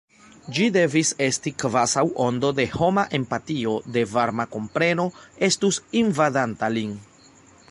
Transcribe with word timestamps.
Ĝi 0.53 0.69
devis 0.77 1.11
esti 1.25 1.53
kvazaŭ 1.63 2.05
ondo 2.25 2.51
de 2.61 2.67
homa 2.77 3.05
empatio, 3.19 3.77
de 3.99 4.07
varma 4.17 4.49
kompreno 4.57 5.09
estus 5.51 5.83
invadanta 6.05 6.77
lin. 6.79 7.03